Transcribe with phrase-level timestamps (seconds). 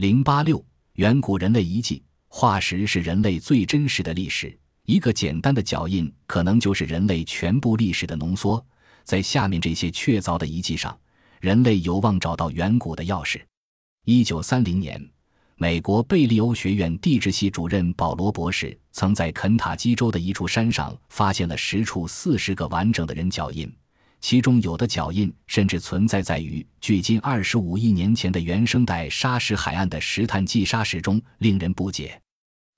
[0.00, 4.58] 零八六，远古人类遗迹化石是人类最真实的历史。
[4.86, 8.64] 一个简单的脚印可能就是人类全部历史的浓缩。
[9.04, 10.98] 在下面这些确凿的遗迹上，
[11.38, 13.42] 人类有望找到远古的钥匙。
[14.06, 15.06] 一九三零年，
[15.56, 23.70] 美国贝利欧学院地质系主任保罗博士曾在肯塔基州的一处山上发现了十处四十个完整的人脚印。
[24.20, 32.20] 其中有的脚印甚至存在在于距今二十五亿年前的原生代沙石海岸的石炭纪沙石中，令人不解。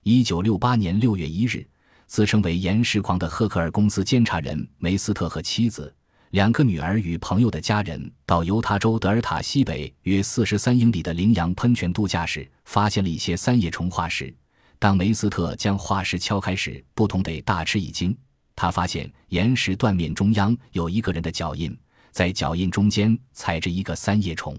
[0.03, 1.65] 一九六八年六月一日，
[2.07, 5.93] 自称为岩石狂的赫克尔公司监察人梅斯特和妻子、
[6.31, 14.33] 两个女儿与朋友的家人到犹他州德尔塔西北约四十三英里的羚羊喷泉度假时，发现了一些三叶虫化石。
[14.79, 18.15] 当梅斯特将化石敲开时，不同得大吃一惊。
[18.55, 21.77] 他发现岩石断面中央有一个人的脚印，
[22.11, 24.57] 在脚印中间踩着一个三叶虫。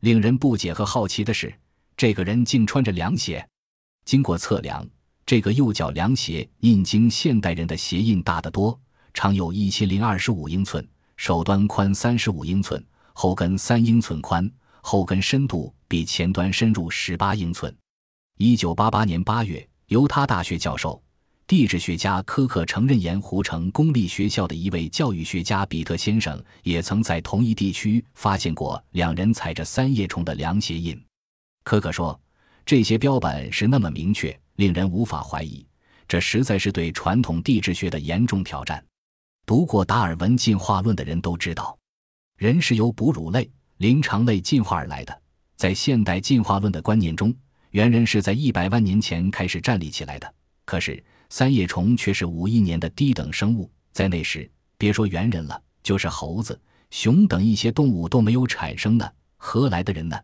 [0.00, 1.52] 令人不解和好奇的是，
[1.96, 3.46] 这个人竟穿着凉鞋。
[4.04, 4.86] 经过测量，
[5.26, 8.78] 这个右脚凉鞋印经现代人的鞋印大得多，
[9.12, 14.50] 长有一千零二十五英寸，首端宽三十五英寸，后跟三英寸宽，
[14.80, 17.72] 后跟深度比前端深入十八英寸。
[18.38, 21.00] 一九八八年八月，犹他大学教授。
[21.50, 30.96] 地质学家科克承认，盐湖城公立学校的一位教育学家比特先生也曾在同一地区发现过两人踩着三叶虫的凉鞋印。
[31.64, 32.16] 科克说
[32.64, 35.66] ：“这些标本是那么明确，令人无法怀疑。
[36.06, 38.80] 这实在是对传统地质学的严重挑战。”
[39.44, 41.76] 读过达尔文进化论的人都知道，
[42.38, 45.22] 人是由哺乳类、灵长类进化而来的。
[45.56, 47.34] 在现代进化论的观念中，
[47.72, 50.32] 猿人是在一百万年前开始站立起来的。
[50.64, 60.20] 可是，三叶虫却是五亿年的低等生物，在那时，别说猿人了，就是猴子、熊等一些动物都没有产生呢，何来的人呢？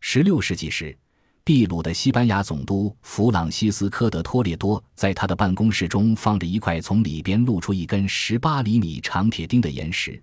[0.00, 0.96] 十六世纪时，
[1.44, 10.22] 秘鲁的西班牙总督弗朗西斯科·德托列多在他的办公室中放着一块从里边露出一根十八厘米长铁钉的岩石，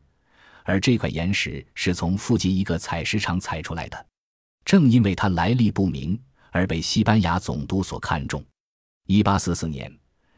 [0.63, 4.05] 而这块岩石是从附近一个采石场采出来的。
[4.63, 6.19] 正因为它来历不明，
[6.49, 8.43] 而被西班牙总督所看中。
[9.05, 9.95] 一八四四年。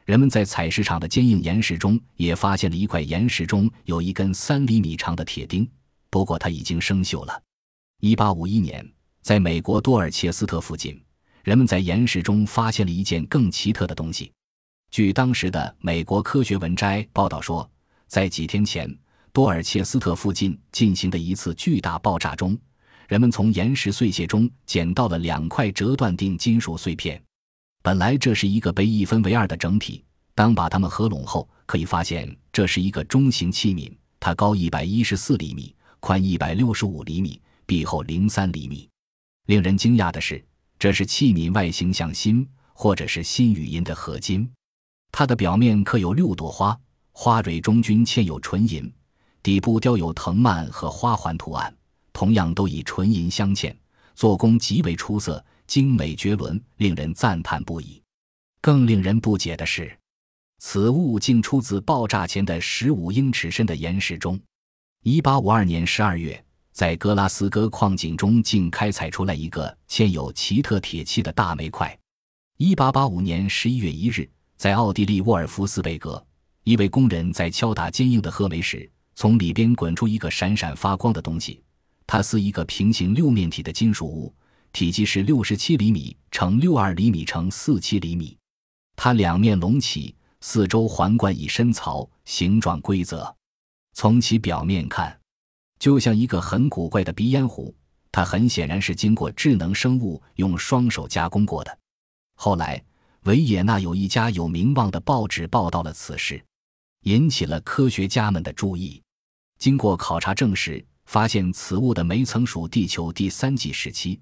[0.08, 5.70] 人们在采石场的坚硬岩石中也发现了一块岩石中有一根三厘米长的铁钉，
[6.10, 7.44] 不过它已经生锈了。
[8.00, 8.90] 一八五一年，
[9.22, 10.98] 在美国多尔切斯特附近，
[11.44, 14.32] 人们在岩石中发现了一件更奇特的东西。
[14.92, 17.70] 据当时的《美国科学文摘》报道说，
[18.08, 18.90] 在几天前，
[19.34, 22.58] 多尔切斯特附近进行的一次巨大爆炸中，
[23.10, 27.22] 人们从岩石碎屑中捡到了两块折断定金属碎片。
[27.88, 30.04] 本来这是一个被一分为二的整体，
[30.36, 33.90] 当把它们合拢后，可以发现这是一个中型器皿，
[34.20, 38.90] 它高一百一十四厘米，宽一百六十五厘米，壁厚零三厘米。
[39.46, 40.44] 令人惊讶的是，
[40.78, 44.52] 这是器皿外形像心或者是心与银的合金。
[45.14, 46.78] 它的表面刻有六朵花，
[47.14, 48.94] 花蕊中均嵌有纯银，
[49.42, 51.74] 底部雕有藤蔓和花环图案，
[52.12, 53.74] 同样都以纯银镶嵌，
[54.14, 55.42] 做工极为出色。
[55.68, 58.02] 精美绝伦，令人赞叹不已。
[58.62, 59.96] 更令人不解的是，
[60.60, 64.40] 此物竟出自爆炸前的十五英尺深的岩石中。
[65.04, 71.98] 一八五二年十二月，在格拉斯哥矿井中竟开采出来一个嵌有奇特铁器的大煤块。
[72.58, 76.26] 一八八五年十一月一日，在奥地利沃尔夫斯贝格，
[76.64, 81.62] 一位工人在敲打坚硬的褐煤时，从里边滚出一个闪闪发光的东西，
[82.08, 84.34] 它似一个平行六面体的金属物。
[84.78, 88.38] 体积是六十七厘米乘六二厘米乘四七厘米，
[88.96, 93.36] 它两面隆起，四周环贯以深槽，形状规则。
[93.94, 95.20] 从其表面看，
[95.80, 97.74] 就像一个很古怪的鼻烟壶。
[98.12, 101.80] 它很显然是经过智能生物用双手加工过的。
[102.36, 102.80] 后来，
[103.24, 106.40] 维也纳有一家有名望的报纸报道了此事，
[107.02, 109.02] 引起了科学家们的注意。
[109.58, 114.22] 经过考察证实，发现此物的煤层属地球第三纪时期。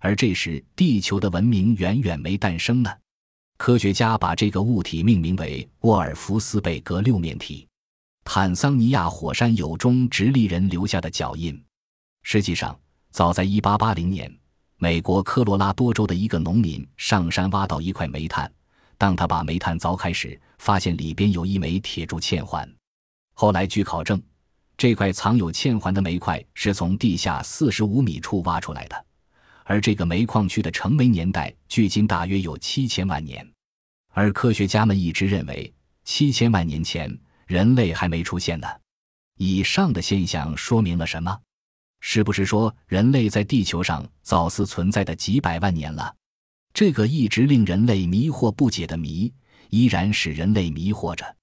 [0.00, 2.90] 而这时，地球的文明远远没诞生呢。
[3.58, 7.68] 科学家把这个物体命名为沃尔夫斯贝格六面体。
[8.24, 11.62] 坦桑尼亚火山有中直立人留下的脚印。
[12.22, 12.78] 实际上，
[13.10, 14.38] 早在1880年，
[14.78, 18.50] 美国科罗拉多州的一个农民上山挖到一块煤炭，
[18.96, 22.66] 当他把煤炭凿开时，发现里边有一枚铁铸嵌环。
[23.34, 24.22] 后来据考证，
[24.78, 29.04] 这块藏有嵌环的煤块是从地下45米处挖出来的。
[29.70, 33.48] 而这个煤矿区的成煤年代距今大约有七千万年，
[34.08, 35.72] 而科学家们一直认为
[36.02, 38.66] 七千万年前人类还没出现呢。
[39.36, 41.38] 以上的现象说明了什么？
[42.00, 46.12] 是不是说人类在地球上早似存在的几百万年了？
[46.74, 49.32] 这个一直令人类迷惑不解的谜，
[49.68, 51.36] 依然使人类迷惑着。